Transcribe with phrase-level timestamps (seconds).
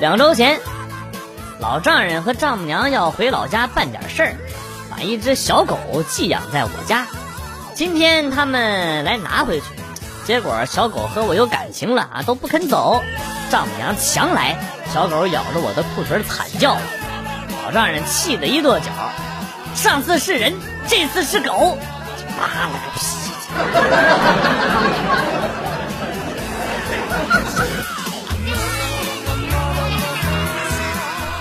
[0.00, 0.58] 两周前，
[1.58, 4.34] 老丈人和丈母娘要回老家办点事儿，
[4.90, 5.76] 把一只小狗
[6.08, 7.06] 寄养在我家。
[7.74, 9.66] 今天他们来拿回去，
[10.24, 13.02] 结果小狗和我有感情了啊，都不肯走。
[13.50, 14.56] 丈母娘强来，
[14.90, 16.78] 小狗咬着我的裤腿惨叫。
[17.62, 18.86] 老丈人气得一跺脚，
[19.74, 20.54] 上次是人，
[20.88, 21.76] 这次是狗，
[22.38, 23.00] 妈了个逼！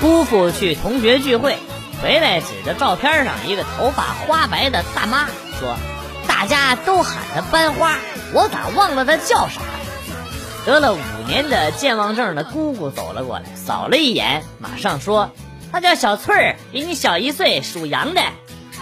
[0.01, 1.57] 姑父去同学聚会，
[2.01, 5.27] 回来指着照片上一个头发花白的大妈
[5.59, 5.75] 说
[6.25, 7.97] ：“大家都喊她班花，
[8.33, 9.59] 我咋忘了她叫啥？”
[10.65, 15.31] 得了五年的健忘症的姑姑走了过来，扫了一眼，马上说。
[15.71, 18.21] 她叫小翠儿，比你小一岁，属羊的。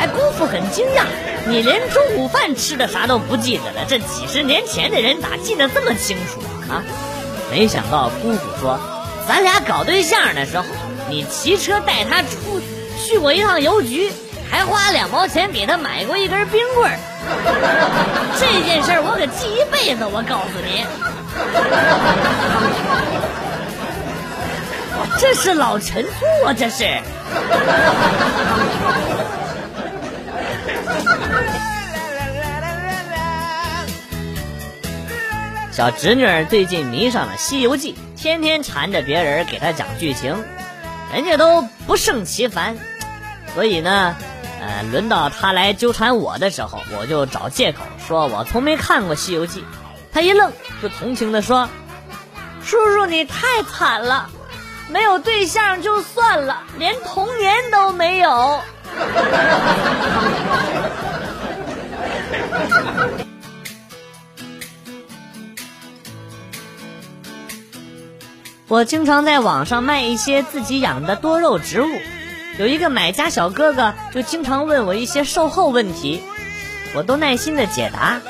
[0.00, 1.04] 哎，姑父很惊讶，
[1.46, 6.40] 你连中午饭吃的啥都不记得了，这几十年前的人咋记得这么清楚
[6.72, 6.82] 啊？
[7.50, 8.80] 没想到姑父说，
[9.26, 10.64] 咱俩搞对象的时候，
[11.08, 12.60] 你骑车带他出
[12.98, 14.12] 去过一趟邮局，
[14.50, 16.98] 还花两毛钱给他买过一根冰棍儿。
[18.38, 20.84] 这件事我可记一辈子，我告诉你。
[25.18, 26.10] 这是老陈醋
[26.46, 26.52] 啊！
[26.52, 26.86] 这是。
[35.70, 40.42] 小侄女最近迷上了《西游记》，天天缠着别人给他讲剧情，
[41.12, 42.74] 人家都不胜其烦。
[43.54, 44.16] 所以呢，
[44.62, 49.60] 呃，轮到他来纠缠我的时候，我就找借口说我从没看过《西游记》。
[50.10, 50.50] 他一愣，
[50.82, 51.68] 就同情的说
[52.64, 54.30] ：“叔叔，你太惨了。”
[54.88, 58.62] 没有对象就算了，连童年都没有。
[68.66, 71.88] 我经常在网上卖一些自己养的多肉植物，
[72.58, 76.22] 有一个买家小哥哥就经常问我一些售后问题，
[76.94, 78.22] 我都耐心的解答。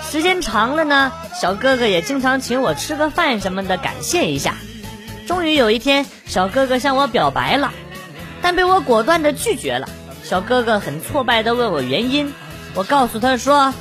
[0.00, 4.54] 时间长了呢，小哥哥也经常请我吃个饭什么的，感谢一下。
[5.26, 7.72] 终于有一天，小哥哥向我表白了，
[8.40, 9.88] 但被我果断的拒绝了。
[10.22, 12.32] 小哥哥很挫败的问我原因，
[12.74, 13.74] 我告诉他说：“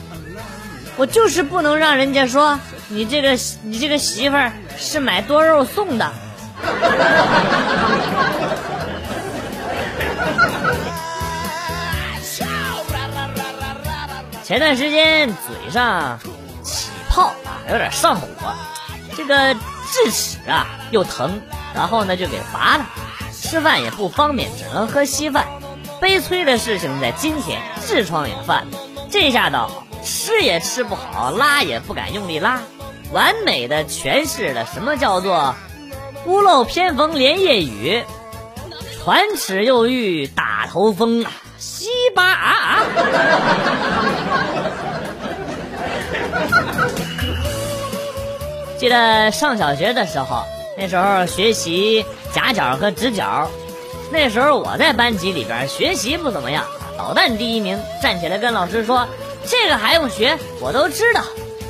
[0.98, 2.60] 我就是不能让人家说
[2.90, 6.12] 你这个你这个媳妇儿是买多肉送的。”
[14.44, 16.20] 前段时间嘴上
[16.64, 18.28] 起泡啊，有点上火，
[19.16, 19.56] 这个。
[19.92, 21.42] 智齿啊，又疼，
[21.74, 22.86] 然后呢就给拔了，
[23.34, 25.48] 吃饭也不方便，只能喝稀饭。
[26.00, 28.78] 悲催的事情在今天，痔疮也犯了，
[29.10, 32.62] 这下倒好，吃也吃不好，拉也不敢用力拉，
[33.12, 35.56] 完美的诠释了什么叫做
[36.26, 38.04] 屋漏偏逢连夜雨，
[39.04, 42.86] 传齿又遇打头风啊，稀巴啊啊！
[48.78, 50.44] 记得上小学的时候，
[50.78, 53.50] 那时候学习夹角和直角，
[54.12, 56.64] 那时候我在班级里边学习不怎么样，
[56.98, 59.08] 捣蛋第一名，站起来跟老师说
[59.48, 60.38] ：“这个还用学？
[60.62, 61.24] 我都知道，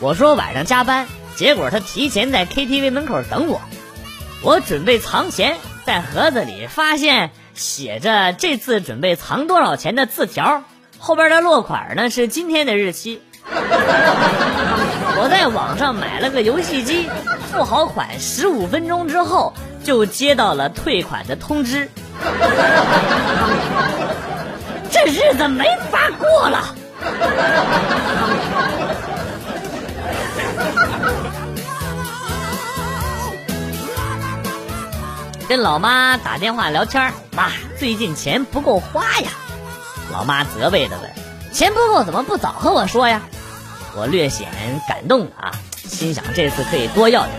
[0.00, 3.62] 我说晚上加班，结果他提前在 KTV 门口等我。
[4.42, 5.56] 我准备藏钱，
[5.86, 10.62] 在盒子里发现写着这次准备藏多少钱的字条，
[10.98, 13.22] 后边的落款呢是今天的日期。
[15.18, 17.08] 我在网上买了个游戏机，
[17.50, 21.88] 付好款十五分钟之后就接到了退款的通知，
[24.90, 26.74] 这日子没法过了。
[35.48, 39.30] 跟老妈打电话聊天妈，最近钱不够花呀。
[40.12, 41.10] 老妈责备的问
[41.54, 43.22] ：“钱不够怎么不早和我说呀？”
[43.96, 44.46] 我略显
[44.86, 45.52] 感动啊，
[45.88, 47.32] 心想这次可以多要点。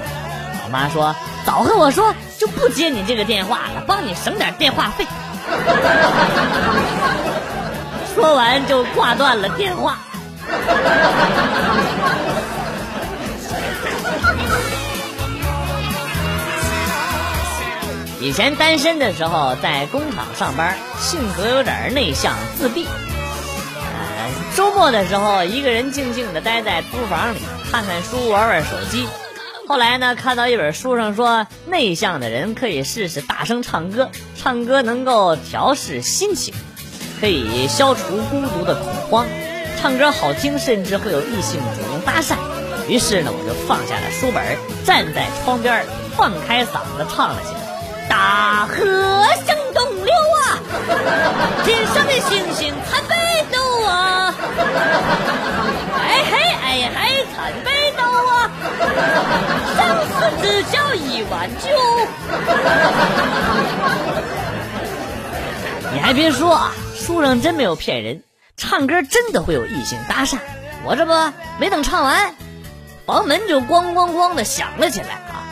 [0.63, 1.15] 老妈说
[1.45, 5.05] ：“早和我说，就不接你这个电话了，帮你省点电话费。
[8.15, 9.99] 说完就挂断了电话。
[18.19, 22.87] 以前单身的时候，在工厂上班，性格有点内向、自闭。
[24.67, 27.37] 周末的时候，一个人静静的待在租房里，
[27.71, 29.07] 看看书，玩玩手机。
[29.65, 36.53] 后来呢，看到一本书上说，内向的人可以试试大声唱歌，唱歌能够调试心情，
[37.21, 39.25] 可以消除孤独的恐慌。
[39.81, 42.35] 唱歌好听，甚至会有异性主动搭讪。
[42.89, 45.85] 于是呢，我就放下了书本，站在窗边，
[46.17, 48.09] 放开嗓子唱了起来。
[48.09, 48.75] 大河
[49.45, 50.13] 向东流
[50.43, 50.59] 啊，
[51.63, 53.15] 天上的星星参北，
[54.59, 58.29] 哎嘿哎嘿参北斗啊，
[59.75, 59.77] 生
[60.07, 60.11] 死
[60.41, 61.67] 只交一碗酒。
[65.93, 68.23] 你还别说啊，书上真没有骗人，
[68.55, 70.37] 唱歌真的会有异性搭讪。
[70.83, 71.13] 我这不
[71.59, 72.35] 没等唱完，
[73.05, 75.43] 房门就咣咣咣的响了起来啊。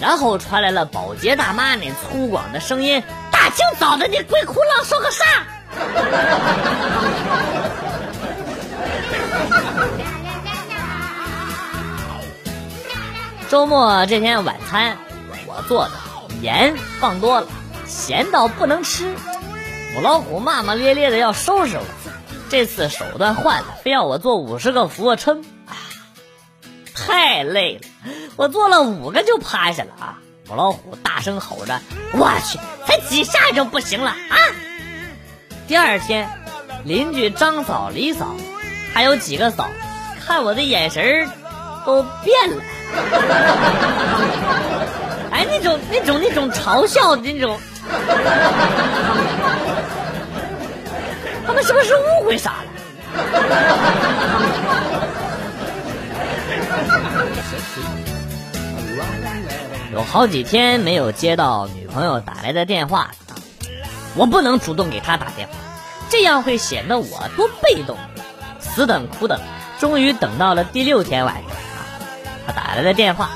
[0.00, 5.24] 然后传来了保洁大妈那粗犷的声音：“大清早的，你鬼哭狼说个啥？”
[13.54, 14.98] 周末这天晚餐
[15.46, 15.92] 我做的，
[16.42, 17.46] 盐放多了，
[17.86, 19.14] 咸到不能吃。
[19.94, 21.84] 母老虎骂骂咧咧的要收拾我，
[22.50, 25.42] 这次手段换了，非要我做五十个俯卧撑。
[25.68, 25.78] 啊
[26.96, 27.88] 太累了，
[28.34, 30.18] 我做了五个就趴下了啊！
[30.48, 31.80] 母老虎大声吼着
[32.12, 34.36] ：“我去，才几下就不行了啊！”
[35.68, 36.28] 第二天，
[36.84, 38.34] 邻居张嫂、李嫂，
[38.92, 39.68] 还有几个嫂，
[40.26, 41.30] 看我的眼神
[41.86, 42.60] 都变了。
[45.30, 47.58] 哎，那种、那种、那种嘲笑的那种，
[51.46, 52.64] 他们是不是误会啥了？
[59.92, 63.12] 有好几天没有接到女朋友打来的电话，
[64.16, 65.54] 我不能主动给她打电话，
[66.08, 67.96] 这样会显得我多被动。
[68.58, 69.40] 死等苦等，
[69.78, 71.44] 终于等到了第六天晚上
[72.46, 73.30] 他，打来的电话，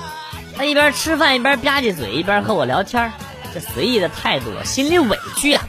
[0.57, 3.13] 他一边吃饭一边吧唧嘴，一边和我聊天
[3.55, 5.61] 这随意的态度，我心里委屈呀，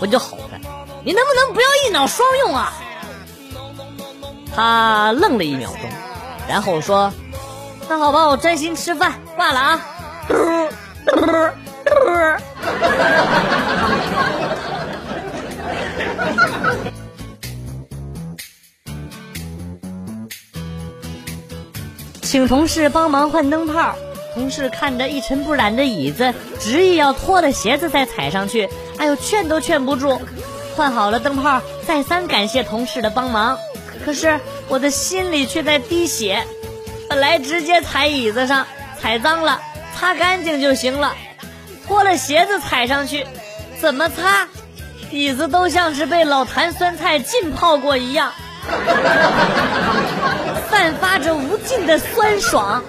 [0.00, 0.58] 我就吼他
[1.04, 2.72] ：“你能不能不要一脑双用啊？”
[4.54, 5.90] 他愣了一秒钟，
[6.48, 7.12] 然后说
[7.88, 9.80] ：“那好吧，我专心吃饭，挂了啊。”
[22.30, 23.96] 请同事帮忙换灯泡。
[24.34, 28.68] 同事看着一尘不染的椅子，执意要脱了鞋子再踩上去。
[28.98, 30.22] 哎呦，劝都劝不住。
[30.76, 33.58] 换好了灯泡，再三感谢同事的帮忙。
[34.04, 36.46] 可是我的心里却在滴血。
[37.08, 38.64] 本来直接踩椅子上，
[39.00, 39.60] 踩脏了。
[39.96, 41.16] 擦干净就行了，
[41.88, 43.26] 脱了鞋子踩上去，
[43.80, 44.46] 怎么擦，
[45.10, 48.30] 椅子都像是被老坛酸菜浸泡过一样，
[50.70, 52.82] 散发着无尽的酸爽。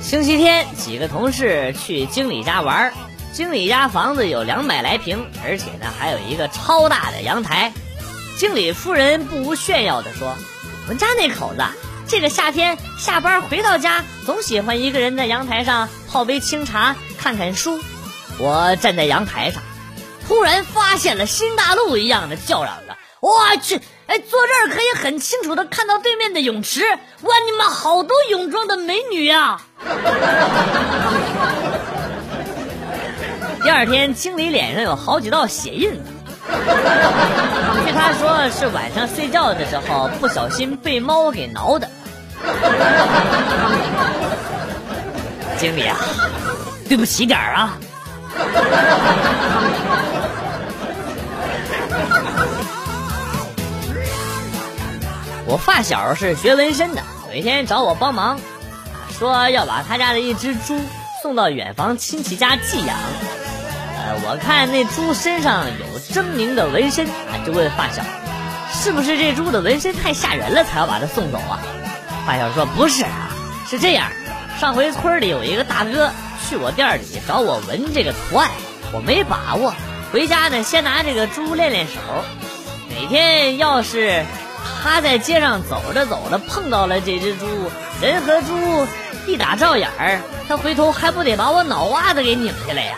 [0.00, 2.92] 星期天，几个同事去经理家玩，
[3.32, 7.72] 经理家房子有两百来平，而且呢还有一个超大的阳台。
[8.38, 10.32] 经理夫人不无炫耀地说
[10.86, 11.62] ：“我们家那口子，
[12.06, 17.80] 这个夏天下班回到家，总喜欢一个人在阳台上泡杯清茶，看看书。”
[18.38, 19.62] 我站在阳台上，
[20.28, 23.80] 突然发现了新大陆一样的叫嚷着：“我去！
[24.06, 26.82] 哎，坐这儿可以很清楚的看到对面的泳池，
[27.22, 29.60] 哇，你们好多泳装的美女呀！”
[33.64, 36.00] 第二天，经理脸上有好几道血印子。
[37.86, 41.90] 据他说，是晚上睡觉的时候不小心被猫给挠的。
[45.58, 45.96] 经理啊，
[46.88, 47.76] 对不起点儿啊。
[55.46, 58.40] 我发小是学纹身的，有一天找我帮忙，
[59.18, 60.80] 说要把他家的一只猪
[61.22, 62.96] 送到远房亲戚家寄养。
[63.98, 67.08] 呃我看那猪身上有狰狞的纹身，
[67.44, 68.02] 就问发小，
[68.72, 71.60] 是不是这猪的纹身太吓人了，才要把它送走啊？
[72.26, 73.30] 发小说不是啊，
[73.68, 74.10] 是这样，
[74.60, 76.10] 上回村里有一个大哥
[76.48, 78.48] 去我店里找我纹这个图案，
[78.92, 79.74] 我没把握，
[80.12, 81.92] 回家呢先拿这个猪练练手，
[82.88, 84.24] 哪天要是
[84.82, 87.46] 他在街上走着走着碰到了这只猪，
[88.00, 88.86] 人和猪
[89.26, 92.96] 一打照眼儿，他回头还不得把我脑瓜子给拧下来呀？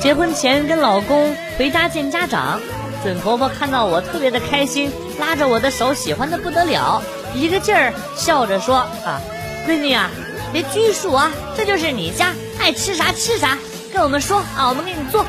[0.00, 2.60] 结婚前跟老公回家见家长，
[3.02, 7.02] 准婆婆看到我特别的开心，拉着我的手，喜欢的不得了，
[7.34, 9.20] 一个劲儿笑着说：“啊，
[9.66, 10.10] 闺女啊，
[10.52, 13.56] 别拘束啊，这就是你家，爱吃啥吃啥，
[13.92, 15.24] 跟我们说啊，我们给你做。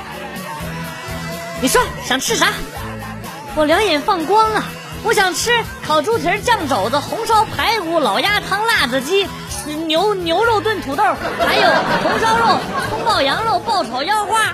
[1.62, 2.48] 你说想吃啥？”
[3.56, 4.64] 我两眼放光啊，
[5.04, 5.52] 我想吃
[5.86, 9.28] 烤猪蹄、酱肘子、红烧排骨、老鸭汤、辣子鸡。
[9.86, 11.04] 牛牛肉炖土豆，
[11.46, 11.70] 还有
[12.02, 12.60] 红烧肉、
[12.90, 14.54] 葱爆羊肉、爆炒腰花。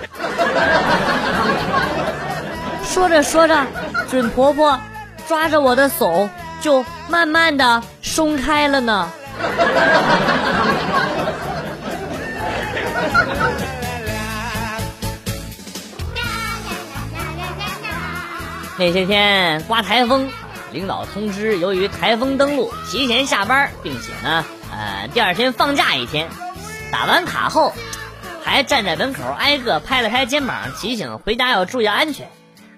[2.96, 3.68] 说着说着，
[4.10, 4.80] 准婆婆
[5.28, 6.30] 抓着我的手
[6.62, 9.12] 就慢慢的松开了呢。
[18.78, 20.32] 那些天刮台风，
[20.72, 24.46] 领导通知，由于台风登陆，提前下班，并且呢。
[24.72, 26.30] 呃，第二天放假一天，
[26.94, 27.74] 打完卡后，
[28.42, 32.30] 还站在门口挨个拍了拍肩膀，提醒回家要注意安全。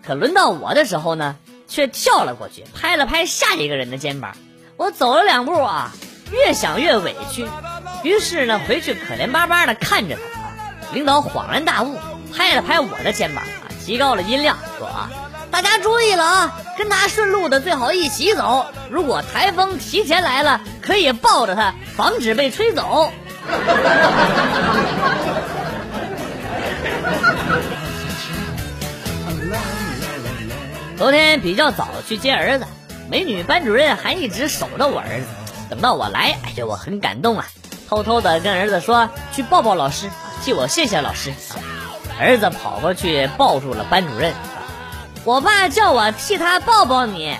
[0.08, 1.36] 可轮到我的时候呢，
[1.68, 4.38] 却跳了过去，拍了拍下一个人的肩膀。
[4.78, 5.92] 我走了两步啊，
[6.32, 7.46] 越想越委屈，
[8.04, 10.22] 于是呢，回去可怜巴巴的看着他。
[10.94, 11.98] 领导恍然大悟，
[12.34, 15.10] 拍了拍我的肩膀啊，提高了音量说啊。
[15.52, 16.60] 大家注意了啊！
[16.78, 18.66] 跟他顺路的最好一起走。
[18.90, 23.12] 如果台风提前来了，可以抱着他，防止被吹走。
[30.98, 32.66] 昨天比较早去接儿子，
[33.08, 35.28] 美女班主任还一直守着我儿子。
[35.70, 37.46] 等到我来，哎呀，我很感动啊！
[37.88, 40.10] 偷偷的跟儿子说去抱抱老师，
[40.44, 41.32] 替我谢谢老师。
[42.20, 44.34] 儿子跑过去抱住了班主任。
[45.24, 47.38] 我爸叫我替他抱抱你，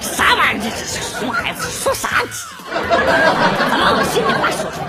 [0.00, 0.62] 啥玩意儿？
[0.62, 0.76] 这这
[1.20, 2.22] 熊孩子说啥？
[2.72, 4.88] 咱把我心里话说出来。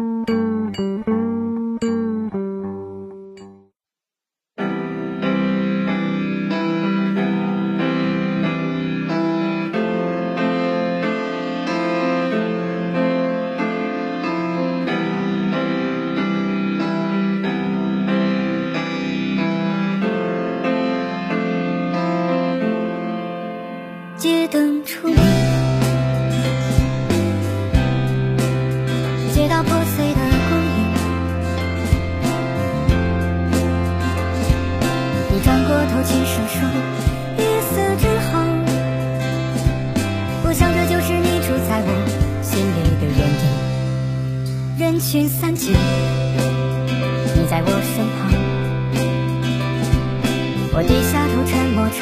[50.73, 51.99] 我低下头沉默着，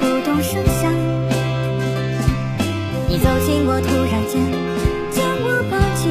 [0.00, 0.88] 不动声响。
[3.06, 4.40] 你走近我，突然间
[5.12, 6.08] 将我抱紧，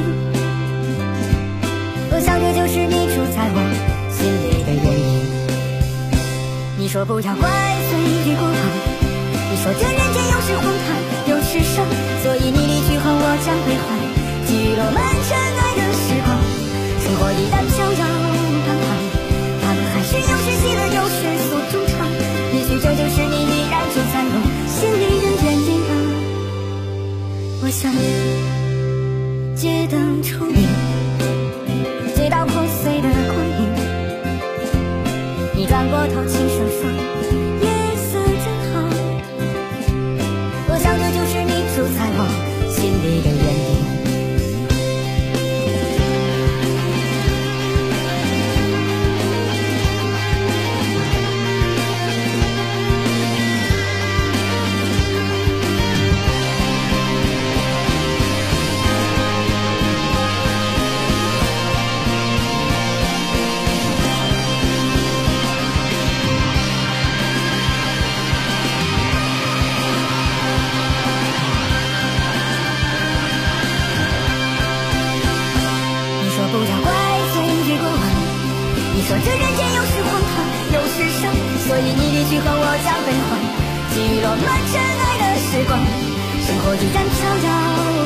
[2.14, 3.58] 我想这就是你住在我
[4.14, 5.26] 心里的原因。
[6.78, 8.54] 你说不要怪罪于过往，
[9.50, 10.86] 你说这人间有时荒唐，
[11.34, 11.82] 有时伤，
[12.22, 13.98] 所以你离去后，我将归还，
[14.46, 15.74] 给予我们尘埃。
[15.82, 16.30] 的时光。
[17.02, 18.06] 生活一旦飘摇
[18.68, 18.88] 半航，
[19.64, 21.26] 他们还是有时喜乐，有时
[84.32, 87.52] 记录了尘埃的时光，生活依然飘摇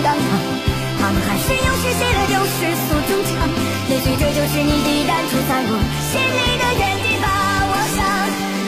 [0.02, 0.30] 荡荡。
[0.98, 3.46] 他们还是有时喜乐，有时诉衷肠。
[3.94, 5.74] 也许这就是你依然住在我
[6.10, 7.30] 心里的原因吧。
[7.70, 8.02] 我想，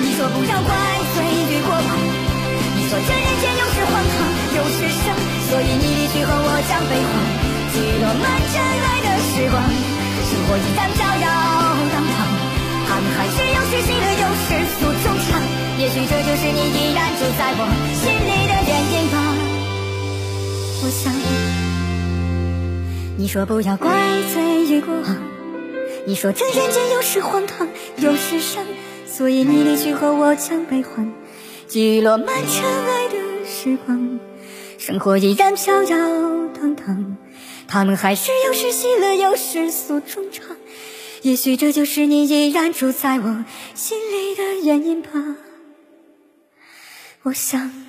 [0.05, 0.69] 你说不要怪
[1.17, 1.89] 罪于过往，
[2.77, 4.13] 你说这人间有时荒唐，
[4.53, 5.17] 有时伤，
[5.49, 7.09] 所以你离去后我将悲欢。
[7.73, 9.57] 记录满尘埃的时光，
[10.29, 11.25] 生活依然飘摇
[11.89, 12.21] 荡荡。
[12.85, 15.26] 他们还是有时喜乐，有时诉衷肠。
[15.87, 17.63] 也许这就是你依然住在我
[17.95, 19.15] 心里的原因吧。
[20.83, 21.13] 我想，
[23.17, 23.89] 你说不要怪
[24.33, 25.17] 罪于过往，
[26.05, 28.65] 你说这人间有时荒唐，有时伤，
[29.05, 31.09] 所以你离去后我将悲欢。
[31.69, 33.15] 记落满尘埃的
[33.45, 34.19] 时光，
[34.77, 35.97] 生活依然飘摇
[36.49, 37.15] 荡荡。
[37.65, 40.57] 他们还是有时喜乐，有时诉衷肠。
[41.21, 45.11] 也许这就是你依然住在我心里的原因吧。
[47.27, 47.86] 我想。